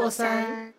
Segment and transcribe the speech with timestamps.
[0.00, 0.72] 过山。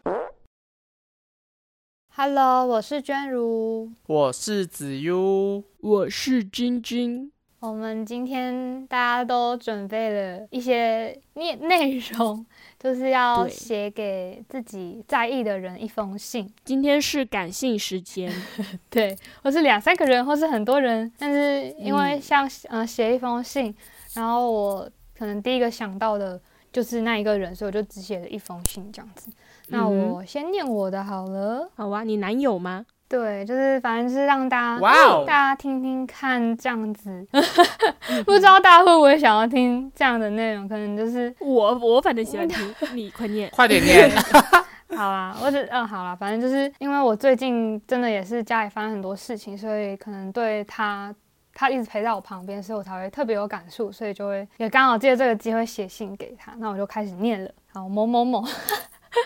[2.15, 3.91] Hello，我是娟如。
[4.07, 7.31] 我是子悠，我是君君。
[7.59, 12.43] 我们今天大家都准备了一些内内容，
[12.81, 16.51] 就是要写给自己在意的人一封信。
[16.65, 18.33] 今天是感性时间，
[18.89, 21.11] 对，或是两三个人，或是很多人。
[21.19, 23.75] 但是因为嗯像呃写一封信，
[24.15, 29.31] 然后我可能第一个想到的就是那一个人，所以我就只写了一封信这样子。
[29.67, 31.69] 那我先念我的好了。
[31.75, 32.85] 好啊，你男友吗？
[33.07, 34.81] 对，就是反正是让大家
[35.25, 37.27] 大家听听看这样子，
[38.25, 40.65] 不知道大家会不会想要听这样的内容？
[40.67, 43.49] 可能就是 我我反正喜欢听，你快念。
[43.51, 44.09] 快点念。
[44.95, 51.13] 好啊，我只嗯好啦，反正就是因为我最近真的也是家里发生很多事情，所以可能对他
[51.61, 56.51] 他一直陪在我旁边，所以我才会特别有感触，所以就会也刚好借这个机会写信给他。
[56.57, 57.51] 那我就开始念了。
[57.71, 58.43] 好，某某某，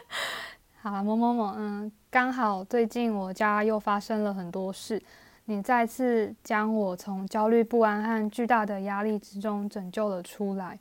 [0.83, 5.01] 好，某某某，嗯，刚好最近我家又发生了很多事，
[5.45, 10.77] 你再次将我从焦虑不安和巨大的压力之中拯救了出来。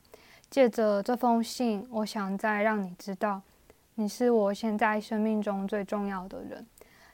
[0.51, 3.41] 借着这封信，我想再让你知道。
[3.95, 6.67] 你是我现在生命中最重要的人。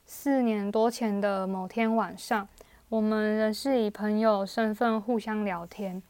[0.07, 2.49] 四年多前的某天晚上，
[2.91, 6.03] 我们仍是以朋友身份互相聊天。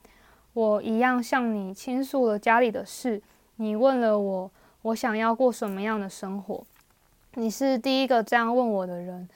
[0.55, 3.21] 我一样向你倾诉了家里的事，
[3.57, 4.51] 你问了我
[4.81, 6.65] 我想要过什么样的生活。
[7.35, 9.29] 你是第一个这样问我的人。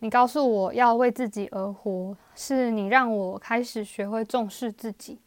[0.00, 5.18] 你告诉我要为自己而活，是你让我开始学会重视自己。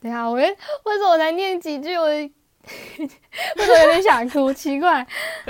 [0.00, 0.42] 等下，我为
[0.86, 2.08] 为什么我才念几句，我
[2.98, 4.52] 为什么有点想哭？
[4.52, 4.90] 奇怪，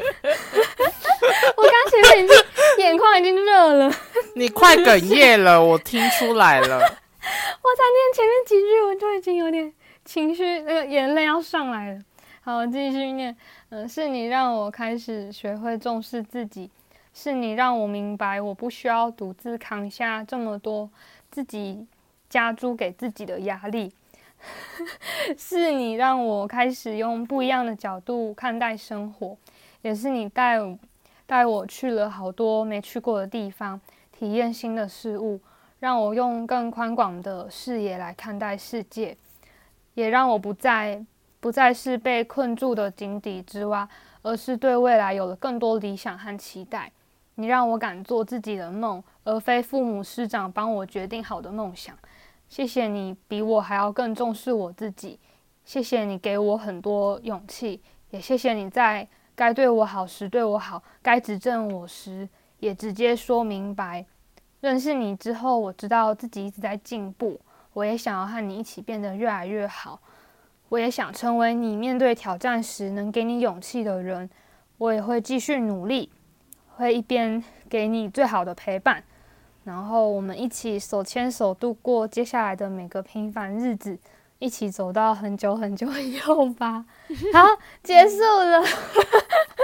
[1.56, 2.36] 我刚前面已经
[2.78, 3.94] 眼眶已经热了，
[4.34, 6.76] 你快哽咽了，我听出来了。
[6.76, 9.72] 我才念前面几句，我就已经有点
[10.04, 12.00] 情绪，那个眼泪要上来了。
[12.42, 13.34] 好，我继续念。
[13.70, 16.70] 嗯、是你让我开始学会重视自己，
[17.14, 20.88] 是你让我明白我不需要独自扛下这么多
[21.30, 21.86] 自己
[22.28, 23.92] 加诸给自己的压力。
[25.38, 29.36] 是你让我开始用不一样的角度看待生活，
[29.82, 30.58] 也是你带
[31.26, 33.80] 带我去了好多没去过的地方，
[34.12, 35.40] 体验新的事物，
[35.80, 39.16] 让我用更宽广的视野来看待世界，
[39.94, 41.02] 也让我不再
[41.40, 43.88] 不再是被困住的井底之蛙，
[44.22, 46.92] 而是对未来有了更多理想和期待。
[47.36, 51.98] 你让我敢做自己的梦，而非父母师长帮我决定好的梦想。
[52.48, 55.18] 谢谢你比我还要更重视我自己，
[55.64, 62.28] 谢谢你给我很多勇气，也谢谢你在该对我好时对我好，该指正我时
[62.60, 64.06] 也直接说明白。
[64.60, 67.40] 认识你之后，我知道自己一直在进步，
[67.72, 70.00] 我也想要和你一起变得越来越好。
[70.70, 74.30] 我也想成为你面对挑战时能给你勇气的人。
[74.78, 76.10] 我也会继续努力，
[76.76, 79.04] 会一边给你最好的陪伴，
[79.64, 83.98] 然后我们一起手牵手度过接下来的每个平凡日子，
[84.38, 86.84] 一起走到很久很久以后吧。
[87.32, 87.48] 好，
[87.82, 88.62] 结束了。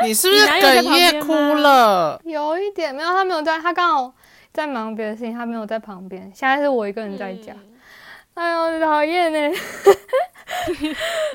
[0.02, 2.20] 你是不是哽咽哭了？
[2.24, 4.14] 有一点没有，他没有在，他刚好
[4.52, 6.22] 在忙别的事情，他没有在旁边。
[6.34, 7.54] 现在是我一个人在家。
[8.34, 9.38] 哎呦，讨厌呢！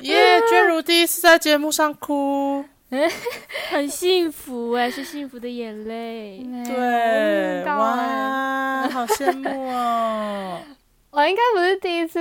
[0.00, 2.64] 耶，娟如第一次在节目上哭。
[3.70, 6.46] 很幸福哎，是幸福的眼泪。
[6.64, 10.60] 对，哇，好羡慕哦。
[11.10, 12.20] 我应该不是第一次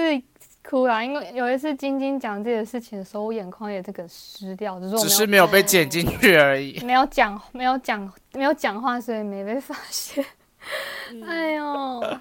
[0.68, 6.80] 哭啦，因为有一次晶晶讲自己的事情的时候，我眼眶也这个湿掉，只是我只没有是没有被剪进去而已。
[6.84, 10.26] 没有讲，没有讲，没有讲话，所以没被发现。
[11.28, 11.64] 哎呦，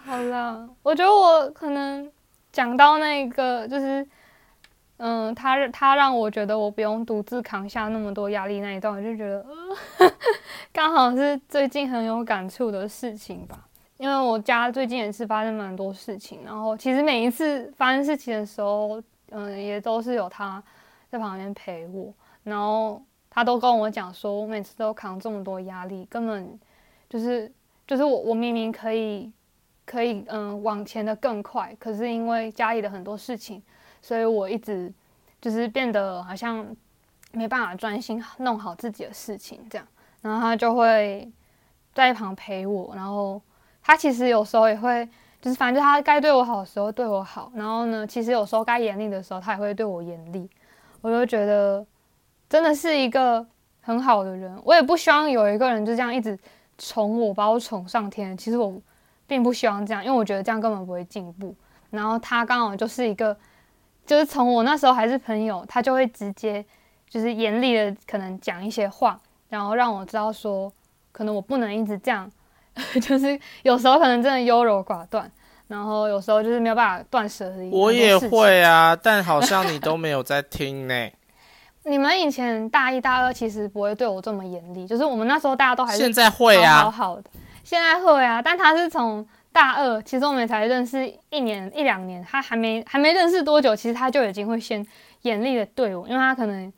[0.05, 2.11] 好啦，我觉得我可能
[2.53, 4.07] 讲到那个，就是，
[4.99, 9.45] 嗯，他他让我觉得我不用独自扛下那么多压力那一段，我就觉得，
[9.99, 10.13] 呃，
[10.73, 13.67] 刚好是最近很有感触的事情吧。
[13.97, 20.63] 因为我家最近也是发生蛮多事情，然后其实每一次发生事情的时候，嗯，也都是有他
[21.09, 26.59] 在旁边陪我，然后他都跟我讲说，我每次都扛这么多压力，根本
[27.09, 27.51] 就是
[27.87, 29.31] 就是我我明明可以
[29.87, 33.63] 可以嗯往前的更快，可是因为家里的很多事情，
[34.05, 34.93] 所以我一直
[35.41, 36.67] 就是变得好像
[37.33, 39.87] 没办法专心弄好自己的事情这样，
[40.21, 41.27] 然后他就会
[41.95, 43.41] 在一旁陪我，然后
[43.83, 45.09] 他其实有时候也会。
[45.41, 50.49] 就是反正他该对我好的时候对我好，然后呢，其实有时候该严厉的时候，他也会对我严厉。
[51.03, 51.85] 我就觉得
[52.49, 53.47] 真的是一个
[53.83, 54.59] 很好的人。
[54.65, 56.39] 我也不希望有一个人就这样一直
[56.79, 58.35] 宠我，把我宠上天。
[58.39, 58.81] 其实我
[59.27, 61.55] 并不希望这样，因为我觉得这样根本不会进步。
[61.91, 63.37] 然后他刚好就是一个，
[64.07, 66.65] 就是从我那时候还是朋友，他就会直接
[67.09, 69.19] 就是严厉的可能讲一些话，
[69.49, 70.73] 然后让我知道说，
[71.13, 72.31] 可能我不能一直这样，
[73.03, 75.31] 就是有时候可能真的优柔寡断，
[75.69, 77.71] 然后有时候就是没有办法断舍离。
[77.71, 78.17] 我也。
[78.19, 81.09] 会啊，但好像你都没有在听呢。
[81.87, 87.25] 你们以前大一、大二其实不会对我这么严厉，就是我们那时候大家都还是现在会啊好啊，好的，
[87.63, 94.85] 现在会啊，但他是从大二，其实我们才认识一年一两年，他还没还没认识多久，其实他就已经会先
[95.23, 96.73] 严厉的对我，因为他可能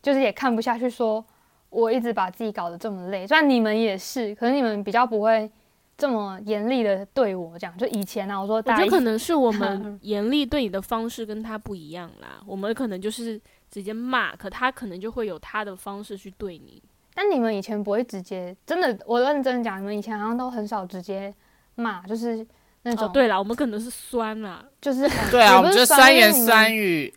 [0.00, 1.24] 就是也看不下去，说
[1.68, 5.50] 我一直把自己搞得这么累，虽然你们也是，可是你们比较不会
[5.98, 12.40] 这么严厉的对我，这样就以前啊，我说我觉得可能是我们 严厉对你的方式跟他不一样啦。
[12.46, 16.80] 我们可能就是直接骂，可他可能就会有他的方式去对你。
[17.14, 21.34] 但你们以前不会直接，真的，我认真讲，你们以前好像都很少直接
[21.74, 22.46] 骂，就是
[22.82, 27.12] 那种，哦，对了，我们可能是酸啦，就是 对啊，我们就酸言是酸语。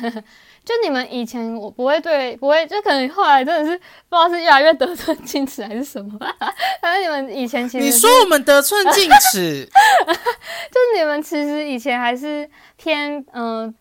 [0.66, 6.18] 就你们以前我不会对，不会，就可能后来真的是不知道是越来越得寸进尺还是什么，
[6.82, 9.70] 反正你们以前其实你说我们得寸进尺，就
[10.10, 13.72] 是你们其实以前还是偏嗯、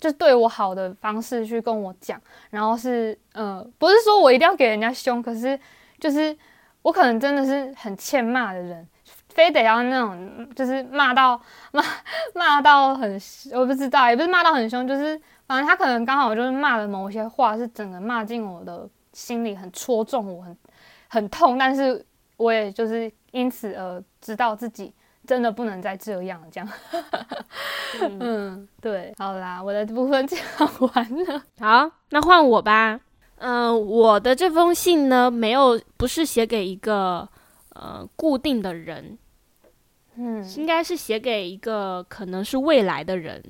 [0.00, 2.20] 就对我好的方式去跟我讲，
[2.50, 5.56] 然后是呃，不是说我一定要给人家凶，可是
[6.00, 6.36] 就是
[6.84, 8.86] 我可能真的是很欠骂的人，
[9.30, 11.40] 非得要那种就是骂到
[11.72, 11.82] 骂
[12.34, 13.18] 骂到很，
[13.54, 20.56] 我不知道，也不是骂到很凶，就是反正他可能刚好就是骂的某些话是整个骂进我的心里，很戳中我，很
[21.08, 22.04] 很痛，但是
[22.36, 24.92] 我也就是因此而知道自己
[25.26, 26.68] 真的不能再这样，这样。
[28.02, 30.38] 嗯 嗯，对，好啦，我的部分 讲
[30.80, 31.42] 完了。
[31.58, 33.00] 好，那换我吧。
[33.36, 37.28] 嗯、我的这封信呢，没有不是写给一个
[37.70, 39.18] 呃固定的人，
[40.16, 43.42] 嗯，应该是写给一个可能是未来的人，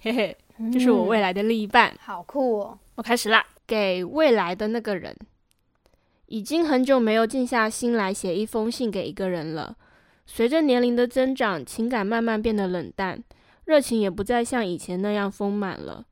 [0.00, 0.36] 嘿嘿，
[0.72, 1.28] 就是我未来。
[1.28, 1.94] 来的另一半。
[2.00, 2.78] 好酷哦！
[2.94, 5.14] 我开始啦，给未来的那个人，
[6.26, 9.76] 已经很久没有静下心来写一封信给一个人了。
[10.24, 13.22] 随着年龄的增长，情感慢慢变得冷淡，
[13.66, 16.06] 热情也不再像以前那样丰满了。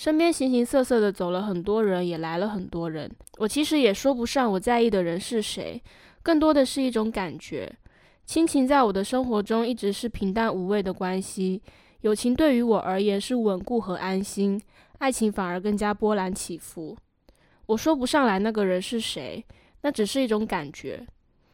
[0.00, 3.14] 身边形形色色的走了很多人，也来了很多人。
[3.36, 5.78] 我其实也说不上我在意的人是谁，
[6.22, 7.70] 更多的是一种感觉。
[8.24, 11.60] 亲情在我的生活中一直是平淡无味的关系，
[12.00, 14.58] 友情对于我而言是稳固和安心。
[15.00, 16.96] 爱情反而更加波澜起伏。
[17.66, 19.44] 我说不上来那个人是谁，
[19.82, 21.06] 那只是一种感觉。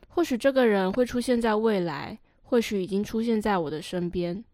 [0.07, 4.45] 或许这个人会出现在未来，或许已经出现在我的身边。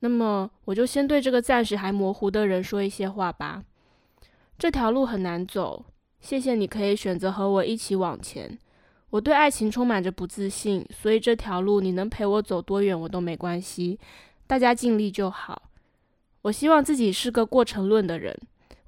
[0.00, 3.62] 那么，我就先对这个暂时还模糊的人说一些话吧。
[4.58, 5.84] 这条路很难走，
[6.20, 8.58] 谢谢你可以选择和我一起往前。
[9.10, 13.98] 我对爱情充满着不自信，所以这条路你能陪我走多远我都没关系，
[14.46, 15.62] 大家尽力就好。
[16.42, 18.38] 我希望自己是个过程论的人，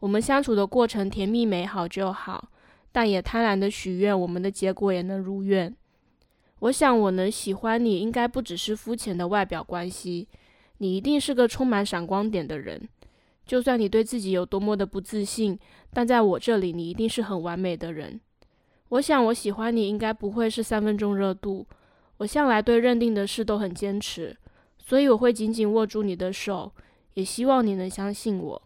[0.00, 2.49] 我们相处的过程甜蜜美好就好，
[2.93, 5.75] 但也贪婪的许愿我们的结果也能如愿。
[6.61, 10.29] 我想我能喜欢你，应该不只是肤浅的外表关系，
[10.82, 12.88] 你一定是个充满闪光点的人。
[13.46, 15.56] 就算你对自己有多么的不自信，
[15.93, 18.20] 但在我这里，你一定是很完美的人。
[18.88, 21.64] 我想我喜欢你，应该不会是三分钟热度。
[22.17, 24.37] 我向来对认定的事都很坚持，
[24.76, 26.73] 所以我会紧紧握住你的手，
[27.14, 28.62] 也希望你能相信我。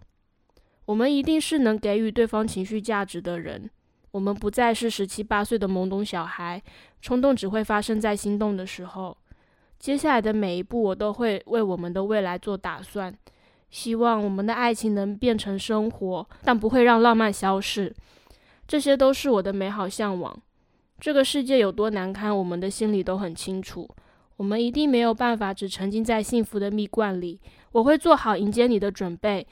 [0.87, 3.69] 我们一定是能给予对方情绪价值的人。
[4.13, 6.63] 我们不再是十七八岁的懵懂小孩，
[7.03, 9.19] 冲动只会发生在心动的时候。
[9.79, 13.15] 接下来的每一步，我都会为我们的未来做打算。
[13.71, 17.95] 希望我们的爱情能变成生活，但不会让浪漫消逝。
[18.67, 20.37] 这些都是我的美好向往。
[20.99, 23.89] 这个世界有多难堪，我们的心里都很清楚。
[24.39, 27.41] 我们一定没有办法只沉浸在幸福的蜜罐里。
[27.73, 29.47] 我会做好迎接你的准备，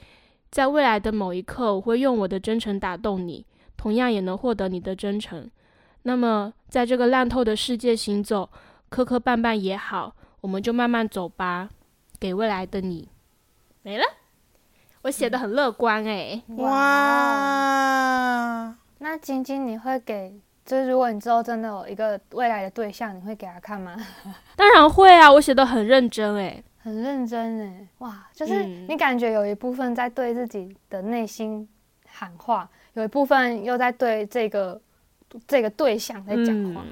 [0.49, 3.45] 在未来的某一刻，我会用我的真诚打动你，
[3.77, 5.49] 同样也能获得你的真诚。
[6.03, 8.49] 那么，在这个烂透的世界行走，
[8.89, 11.69] 磕磕绊绊也好，我们就慢慢走吧。
[12.17, 13.09] 给未来的你，
[13.81, 14.03] 没了。
[15.01, 16.65] 我写的很乐观哎、哇，
[18.99, 23.95] 那晶晶，你会给，就是如果你之后真的有一个未来的对象，你会给他看吗？
[24.55, 31.67] 当然会啊，我写的很认真哎、很认真哎，哇，就是嗯你感觉有一部分在对自己的内心
[32.07, 34.81] 喊话，有一部分又在对这个
[35.45, 36.83] 这个对象在讲话。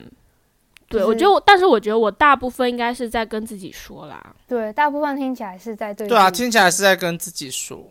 [0.93, 4.35] 就是我觉得我，但是我觉得我大部分应该是在跟自己说啦。
[4.47, 7.89] 对，大部分听起来是在对对啊，听起来是在跟自己说。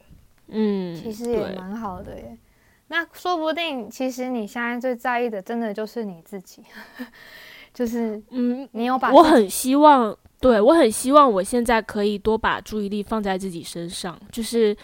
[0.48, 2.36] 嗯，其实也蛮好的耶。
[2.88, 6.62] 那说不定，其实你现在最在意的，真的就是你自己，
[7.72, 14.76] 就是嗯，你有把我很希望，对我很希望我现在可以多把注意力放在自己身上，就是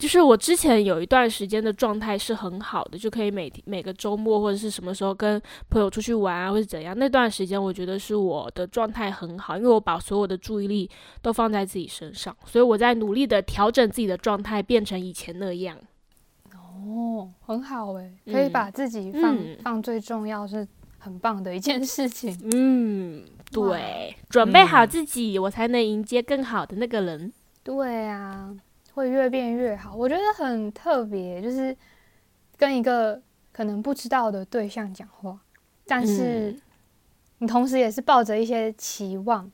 [0.00, 6.98] 就是我之前有一段时间的状态是很好的，就可以每每个周末或者是什么时候跟朋友出去玩啊，或者怎样。
[6.98, 10.88] 那段时间我觉得是我的状态很好，因为我把所有的注意力
[11.20, 15.76] 都放在自己身上，所以我在努力的调整自己的状态，变成以前那样。
[16.54, 20.66] 哦，很好诶，可以把自己放放最重要，是
[20.98, 22.34] 很棒的一件事情。
[22.54, 27.30] 嗯，对，准备好自己，我才能迎接更好的那个人。
[27.62, 28.56] 对啊。
[29.00, 31.74] 会越变越好，我觉得很特别，就是
[32.58, 33.18] 跟一个
[33.50, 35.38] 可能不知道的对象讲话，
[35.86, 36.54] 但是
[37.38, 39.50] 你同时也是抱着一些期望，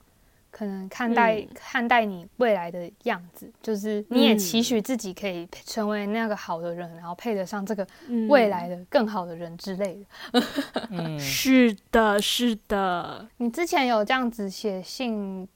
[0.50, 7.86] 可能看待看待你未来的样子，就是你也期许自己可以成为那个好的人，然后配得上这个
[8.28, 10.42] 未来的更好的人之类的。
[10.90, 13.28] 嗯，是的，是的。
[13.36, 15.46] 你之前有这样子写信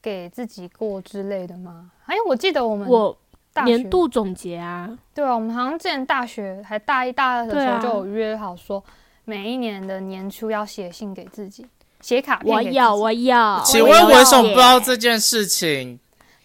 [0.00, 1.90] 给自己过之类的吗？
[2.06, 3.18] 哎，我记得我们我。
[3.64, 8.82] 年度总结啊，对啊，我们好像之前大学还大一、大二的时候就有约好说，
[9.24, 11.66] 每一年的年初要写信给自己，
[12.00, 12.54] 写卡片。
[12.54, 13.60] 我要，我要。
[13.64, 15.98] 请问为什么不知道这件事情？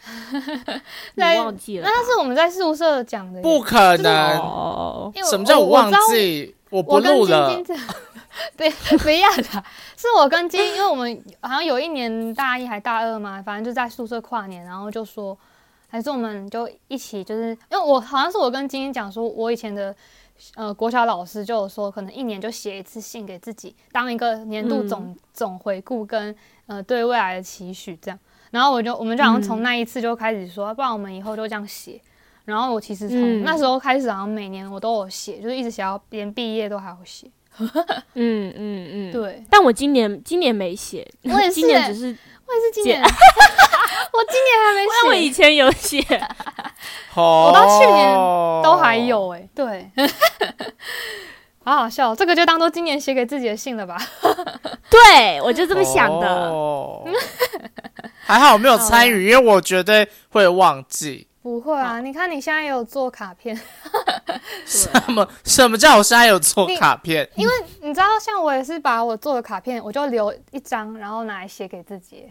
[1.16, 1.88] 你忘记了？
[1.88, 3.42] 那是我们在宿舍讲的。
[3.42, 5.12] 不可能！
[5.30, 6.56] 什么叫我忘记？
[6.72, 7.62] 我不录了。
[8.58, 9.64] 对，不要的，
[9.96, 15.38] 是我跟金，因为我们好像有一年大一还大二嘛，反正就在宿舍跨年，然后就说。
[15.96, 19.96] 还是我们就一起，就是因为我好像是我跟晶晶讲说，我以前的
[20.56, 26.36] 呃国小老师就有说，可能一年就写一次信给自己，当一个年度总总回顾跟
[26.68, 28.20] 呃对未来的期许这样。
[28.52, 32.02] 然后我就我们就好像从那一次就开始说，不然我们以后就这样写。
[32.44, 37.28] 然后我其实从那时候开始，好像每年我都有写，就是一直写到连毕业都还有写。
[38.16, 39.44] 嗯嗯嗯，对。
[39.50, 43.02] 但我今年今年没写，我也是，今年只是我也是今年。
[44.14, 46.00] 我今年还没写，我以前有写，
[47.16, 48.14] 我到去年
[48.64, 49.90] 都还有哎，对，
[51.66, 53.98] 好好笑，这个就当做今年写给自己的信了吧。
[54.90, 56.54] 对，我就这么想的。
[58.26, 61.28] 还好我没有参与，因为我绝对会忘记。
[61.46, 63.56] 不会啊，你看你现在也有做卡片，
[64.66, 67.30] 什么什么叫我现在有做卡片？
[67.38, 72.28] 因为你知道，像我也是把我做的卡片，我就留一张，然后拿来写给自己，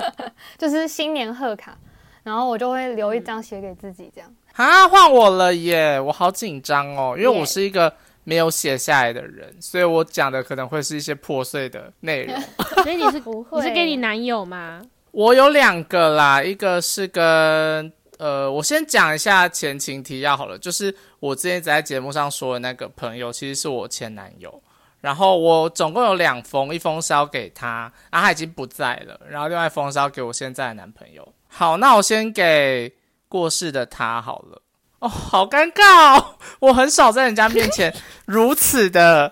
[0.56, 1.76] 就是新年贺卡，
[2.22, 4.34] 然后我就会留一张写给自己，这样。
[4.54, 6.00] 啊，换我了耶！
[6.00, 7.92] 我好紧张哦，因为我是一个
[8.22, 12.34] 没有写下来的人，所以我讲的可能会是一些破碎的内容。
[12.82, 13.60] 所以你是不会？
[13.60, 14.80] 你是给你男友吗？
[15.10, 17.92] 我有两个啦，一个是跟。
[18.18, 24.62] 呃，我先讲一下前情提要好了，就是我之前在节目上说的那个朋友，其实是我前男友。
[25.00, 29.20] 然后我总共有两封，一封是要给他，啊，他已经不在了。
[29.28, 31.28] 然后另外一封是要给我现在的男朋友。
[31.46, 32.90] 好，那我先给
[33.28, 34.62] 过世的他好了。
[35.00, 37.94] 哦，好尴尬哦，我很少在人家面前
[38.24, 39.30] 如此的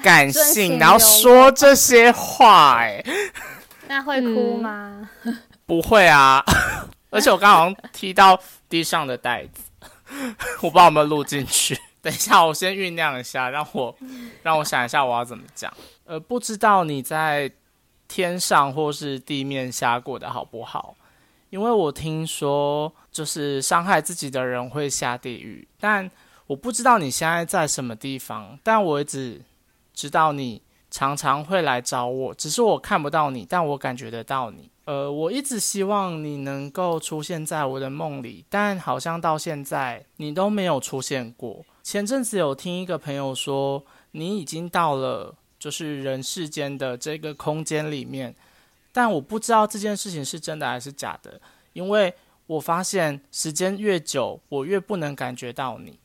[0.00, 3.02] 感性，然后说这些话，哎，
[3.88, 5.10] 那会哭吗？
[5.66, 6.44] 不会啊。
[7.12, 9.62] 而且我刚好像踢到地上的袋子，
[10.62, 11.78] 我不知道有没有录进去。
[12.00, 13.94] 等一下，我先酝酿一下，让我
[14.42, 15.72] 让我想一下我要怎么讲。
[16.04, 17.50] 呃，不知道你在
[18.08, 20.96] 天上或是地面下过得好不好？
[21.50, 26.08] 因为我听说，就是伤害自己的人会下地狱，但
[26.46, 28.58] 我不知道你现在在什么地方。
[28.62, 29.42] 但我一直
[29.92, 34.70] 知道你常常会来找我，只是我看不到你，但我感觉得到你。
[34.86, 41.64] 呃，我一直希望你能够出现在我的梦里，但好像到现在你都没有出现过。
[41.82, 48.34] 前阵子有听一个朋友说，你已经到了就是人世间的这个空间里面，
[48.90, 51.40] 但我不知道这件事情是真的还是假的，
[51.72, 52.12] 因为
[52.48, 56.00] 我发现时间越久，我越不能感觉到你。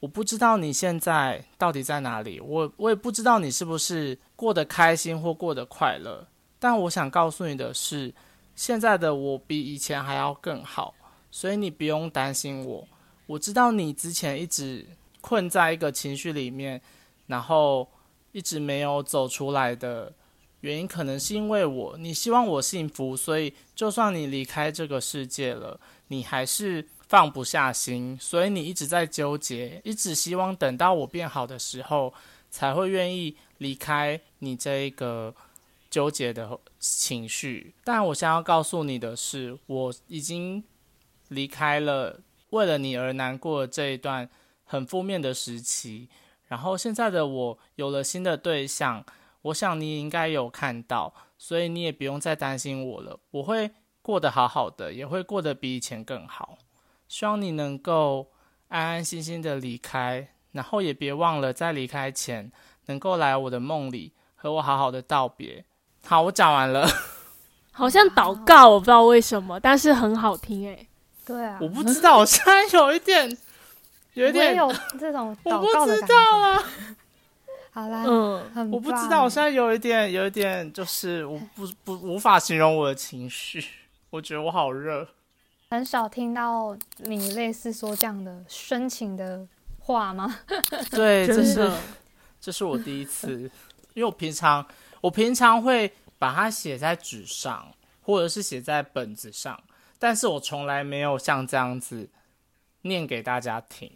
[0.00, 6.28] 我不知道你现在到底在哪里，我我也不知道你是不是过得开心或过得快乐，
[6.60, 8.14] 但我想告诉你的是。
[8.54, 10.94] 现在的我比以前还要更好，
[11.30, 12.88] 所以你不用担心我。
[13.26, 14.86] 我知道你之前一直
[15.20, 16.80] 困在一个情绪里面，
[17.26, 17.86] 然后
[18.32, 20.10] 一直没有走出来的
[20.60, 21.98] 原因，可能是因为我。
[21.98, 25.78] 你希望我幸福，所以就算你离开这个世界了，
[26.08, 32.14] 你还是放不下心，所以你一直在纠结，一直希望等到我变好的时候，
[32.56, 35.34] 才会愿意离开你这一个。
[35.88, 40.62] 纠结的情绪，但我想要告诉你的是，我已经
[41.28, 42.20] 离开了
[42.50, 44.28] 为了你而难过的这一段
[44.64, 46.08] 很负面的时期。
[46.48, 49.02] 然后现在的我有了新的对象，
[49.42, 53.18] 我想你应该有看到，所以你也不用再担心我了。
[53.30, 53.70] 我会
[54.02, 56.58] 过得好好的，也会过得比以前更好。
[57.08, 58.32] 希望你能够
[58.68, 62.50] 安安心心的离开，然后也别忘了在离开前
[62.86, 65.64] 能够来我的梦里和我好好的道别。
[66.04, 66.88] 好，我讲完了。
[67.70, 70.86] 好像祷告，我不知道为什么，但是很好听哎。
[71.26, 73.36] 对啊，我不知道，我现在有一点，
[74.14, 76.14] 有一点有这种 我祷告不知的感觉。
[76.14, 76.62] 道啊，
[77.72, 83.62] 好啦，嗯，很我不知道，我现在有一点，有一点，就是我不不无法形容我的情绪。
[84.10, 85.06] 我觉得我好热。
[85.68, 89.44] 很少听到你类似说这样的深情的
[89.86, 90.40] 话吗？
[90.90, 91.70] 对，这是，
[92.40, 93.42] 这是我第一次，
[93.94, 94.66] 因为我平常
[95.00, 99.62] 我平常会把它写在纸上，或者是写在本子上，
[99.96, 102.08] 但是我从来没有像这样子
[102.82, 103.88] 念给大家听，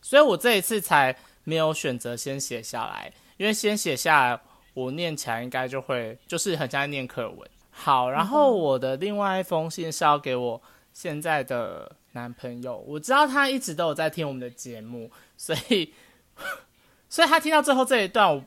[0.00, 1.14] 所以我这一次才
[1.44, 4.40] 没有选择先写下来，因为先写下来，
[4.72, 7.50] 我念起来应该就会就是很像在念课文。
[7.70, 10.62] 好，然后我的另外一封信是要给我
[10.94, 15.92] 现在的男朋友，我知道他一直都有在听我们的节目，所以
[17.08, 18.44] 所以他听到最后这一段，我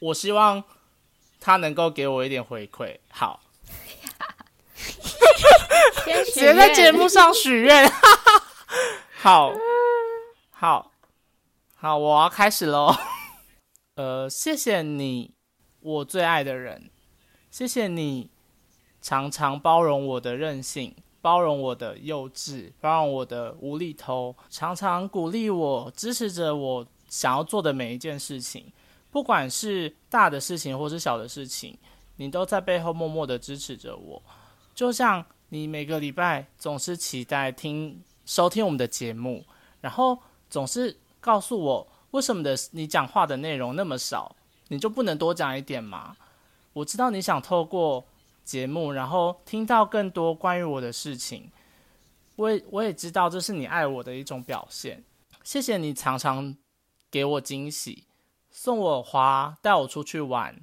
[0.00, 0.62] 我希望
[1.40, 2.98] 他能够给我一点回馈。
[3.10, 3.40] 好，
[6.04, 7.88] 先直接在节目上许愿。
[9.18, 9.52] 好，
[10.50, 10.92] 好，
[11.76, 12.94] 好，我要开始喽。
[13.94, 15.34] 呃，谢谢你，
[15.80, 16.90] 我最爱的人，
[17.50, 18.30] 谢谢你
[19.00, 28.70] 常常包容我的任性，包容我的幼稚，包容我的无厘头，常常鼓励我，支持着我想要做的每一件事情，
[29.10, 31.78] 不管是大的事情或是小的事情，
[32.16, 34.20] 你都在背后默默的支持着我，
[34.74, 39.44] 就像你每个礼拜总是期待听收听我们的节目，
[39.80, 40.18] 然后
[40.50, 44.34] 总是告诉我为什么的你讲话的内容那么少，
[44.68, 46.16] 你就不能多讲一点吗？
[46.72, 48.04] 我知道你想透过
[48.44, 51.50] 节目，然后听到更多关于我的事情，
[52.36, 55.04] 我也我也知道这是你爱我的一种表现。
[55.42, 56.56] 谢谢你常常
[57.10, 58.04] 给我惊喜，
[58.50, 60.60] 送我花，带我出去玩，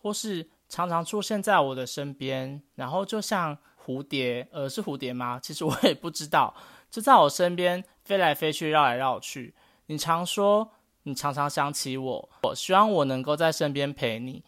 [0.00, 5.40] 或是常常出现在我的身边，然后就像蝴蝶，呃，是蝴蝶吗？
[5.42, 6.54] 其实我也不知道，
[6.90, 9.54] 就在我身边飞来飞去，绕来绕去。
[9.86, 10.70] 你常说
[11.02, 14.44] 你常常想起我，我希望我能够在身边陪你。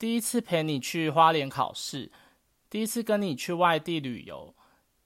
[0.00, 2.10] 第一次陪你去花莲考试，
[2.70, 4.54] 第一次跟你去外地旅游，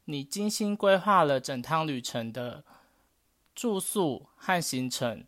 [0.04, 2.62] 你精心规划了整趟旅程的
[3.57, 5.24] 住宿和行程。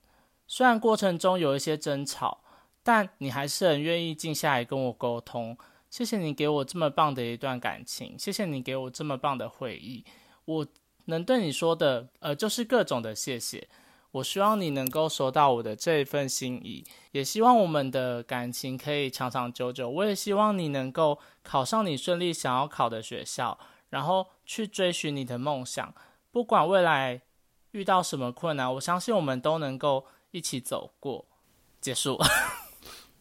[0.47, 2.45] 虽然过程中有一些争吵，
[2.85, 5.59] 但你还是很愿意静下来跟我沟通。
[5.91, 10.05] 谢谢你给我这么棒的一段感情，谢谢你给我这么棒的回忆。
[10.45, 10.65] 我
[11.07, 13.67] 能对你说的，呃，就是各种的谢谢。
[14.13, 19.89] 我希望你能够收到我的这一份心意，也希望我们的感情可以长长久久。
[19.89, 23.59] 我也希望你能够考上你顺利想要考的学校，
[23.91, 25.95] 然后去追寻你的梦想。
[26.31, 27.21] 不管未来
[27.73, 31.27] 遇到什么困难，我相信我们都能够一起走过。
[31.81, 32.17] 结束。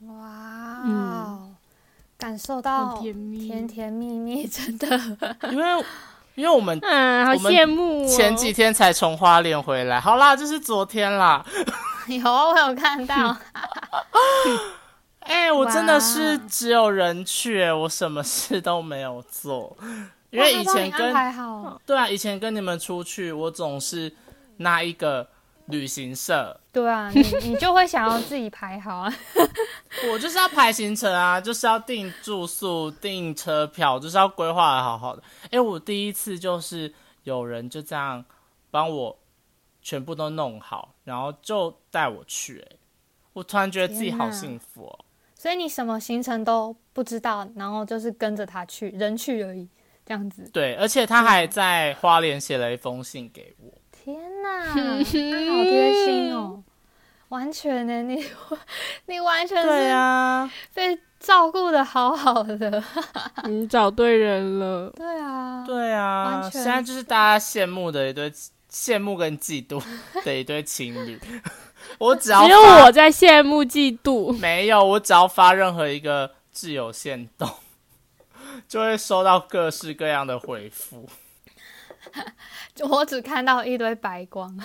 [0.01, 1.55] 哇、嗯
[2.17, 4.87] 感受到甜蜜甜甜蜜蜜，真的。
[5.51, 5.85] 因为
[6.35, 8.07] 因为我们嗯，好羡慕、哦。
[8.07, 11.43] 前几天才从花莲回来，好啦，这是昨天啦。
[12.07, 13.35] 有啊，我有看到。
[15.21, 19.75] 哎、我真的是只有人去、哎我什么事都没有做。
[20.29, 21.13] 因为以前跟，
[21.85, 24.13] 对啊，以前跟你们出去，我总是
[24.57, 25.27] 拿一个
[25.67, 29.13] 旅行社，对啊，你你就会想要自己排好啊。
[30.11, 35.23] 我就是要排行程啊，就是要订住宿、订车票，就是要规划的好好的。
[35.51, 38.23] 哎、我第一次就是有人就这样
[38.69, 39.17] 帮我
[39.81, 42.77] 全部都弄好，然后就带我去、哎，
[43.33, 44.99] 我突然觉得自己好幸福哦。
[45.35, 49.67] 所以你什么行程都不知道，然后就是跟着他去，人去而已，
[50.05, 50.49] 这样子。
[50.51, 53.71] 对，而且他还在花莲写了一封信给我。
[54.05, 56.61] 天哪， 他好贴心哦！
[57.29, 58.23] 完全呢， 你
[59.07, 62.83] 你完全对是啊，被照顾的好好的。
[63.49, 64.91] 你找对人了。
[64.95, 68.31] 对啊，对啊，现在就是大家羡慕的一对
[68.71, 69.83] 羡慕跟嫉妒
[70.23, 71.19] 的一对情侣。
[71.97, 74.31] 我只要只有我在羡慕嫉妒。
[74.37, 77.49] 没有，我只要发任何一个自由限动，
[78.67, 81.09] 就会收到各式各样的回复。
[82.75, 84.57] 就我只看到一堆白光，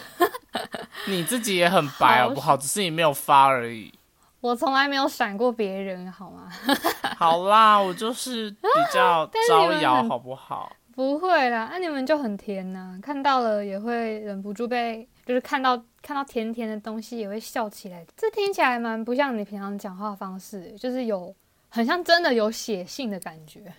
[1.06, 2.56] 你自己也很白好好不好？
[2.56, 3.92] 只是你没有发而已。
[4.40, 6.48] 我从来没有闪过别人，好吗？
[7.18, 8.58] 好啦，我就是比
[8.92, 10.74] 较招摇好不好？
[10.94, 18.04] 不会啦，那、你们就很甜呐、看到了也会忍不住被，就是看到看到甜甜的东西也会笑起来。
[18.16, 21.34] 这听起来蛮不像你平常讲话方式，就是有
[21.68, 23.72] 很像真的有写信的感觉。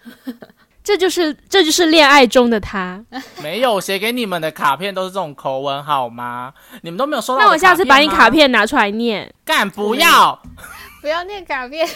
[0.84, 3.04] 这就是这就是恋爱中的他。
[3.42, 6.54] 没有，写给你们的卡片都是这种口吻好吗？
[6.82, 7.44] 你们都没有收到。
[7.44, 9.32] 那我下次把你卡片片拿出来念。
[9.46, 10.42] 干不要，
[11.02, 11.88] 不要念卡片。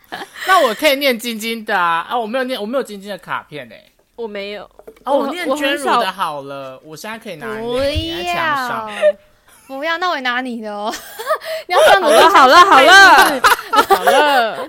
[0.46, 2.16] 那我可以念晶晶的啊啊！
[2.16, 3.82] 我没有念，我没有晶晶的卡片哎。
[4.14, 4.62] 我没有。
[5.04, 8.94] 哦，我念娟如的好了，我现在可以拿不你你在墙上。
[8.94, 9.02] 要，
[9.66, 10.94] 不要，那我拿你的哦。
[11.66, 13.40] 你要这样子好了好了好了
[13.88, 14.68] 好了，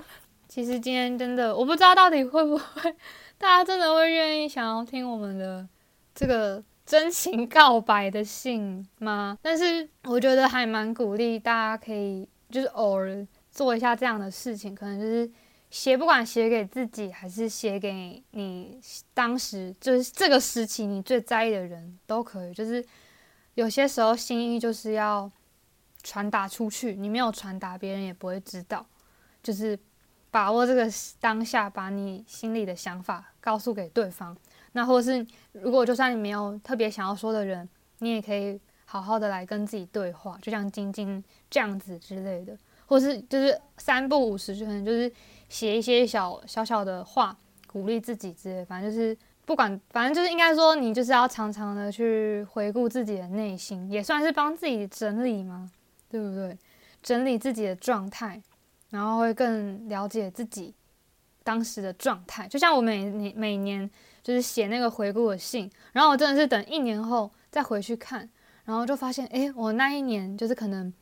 [0.50, 2.94] 其实今天真的，我不知道到底会不会，
[3.38, 5.68] 大家真的会愿意想要听我们的
[6.16, 9.38] 这个真情告白的信吗？
[9.42, 15.30] 但是我觉得还蛮鼓励大家可以，就是偶尔做一下这样的事情，可能就是
[15.70, 18.80] 写，不管写给自己还是写给你
[19.14, 22.54] 当时就是这个时期你最在意的人都可以。
[22.54, 22.84] 就是
[23.56, 25.30] 有些时候心意就是要
[26.04, 28.86] 传达出去，你没有传达，别人也不会知道。
[29.44, 29.78] 就是
[30.30, 30.88] 把握这个
[31.20, 34.36] 当下，把你心里的想法告诉给对方。
[34.74, 37.68] 那或是如果就算你没有特别想要说的人，
[38.00, 45.12] 你也可以好好的来跟自己对话，就像晶晶这样子之类的，或是就是三不五时，就可能就是
[45.50, 47.36] 写一些小小小的话，
[47.66, 48.64] 鼓励自己之类。
[48.66, 55.72] 反正就是不管，反正就是应该说，你就是要常常的去回顾自己的内心，也算是帮自己整理嘛，
[56.10, 56.56] 对不对？
[57.02, 58.42] 整理自己的状态。
[58.90, 60.74] 然后会更了解自己
[61.44, 62.48] 当时的状态。
[62.48, 63.90] 就像我每年每年
[64.24, 68.30] 就是写那个回顾的信，然后我真的是等一年后再回去看，
[68.66, 70.94] 然后就发现，诶，我那一年就是可能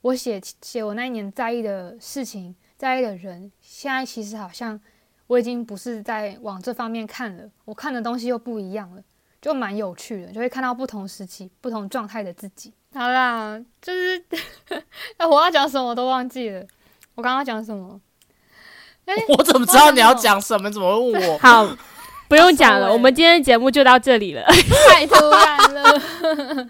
[0.00, 4.80] 我写写我那一年在意的事情、在意的人，现在其实好像
[5.28, 9.02] 我已经不是在往这方面看了，我看的东西又不一样了，
[9.40, 12.72] 就蛮有趣的，就会看到不同时期、不同状态的自己。
[12.92, 14.22] 好啦，就是
[15.18, 16.66] 我要讲什么都忘记了。
[17.14, 18.00] 我刚刚讲什么？
[19.04, 20.70] 哎、我怎么知道你要讲什么？
[20.70, 21.38] 怎么问我？
[21.42, 21.68] 好，
[22.28, 24.44] 不用讲了，我们今天的节目就到这里了。
[24.88, 26.68] 太突然了。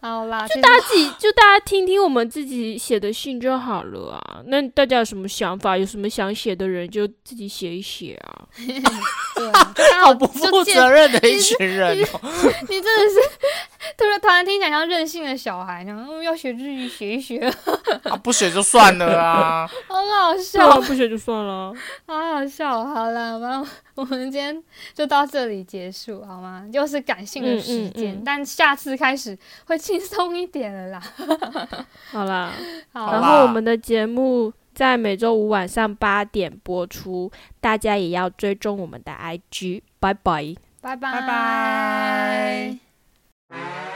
[0.00, 4.40] 好啦，就大家自己就大家听听我们自己写的信就好了啊。
[4.46, 8.46] 那大家有什么想法，有什么想写的人就自己写一写啊。
[10.00, 12.20] 好不负责任的一群人哦！
[12.68, 13.16] 你真的是
[13.96, 17.38] 突然突然听起来像任性的小孩，然后要学日语学一学，
[18.04, 19.66] 啊，不学就算了啊。
[19.88, 21.72] 很 好对啊，笑，不学就算了。
[22.06, 22.84] 好好笑。
[22.84, 24.62] 好了，然后我们今天
[24.94, 26.64] 就到这里结束好吗？
[26.72, 31.02] 又是感性的时间，嗯嗯嗯但下次开始会轻松一点了啦。
[32.10, 32.52] 好啦，
[32.92, 39.82] 好好啦然后我们的节目在每周五晚上八点播出，大家也要追踪我们的 IG。
[40.00, 40.54] 拜拜。
[40.80, 42.87] 拜拜拜拜。
[43.50, 43.87] you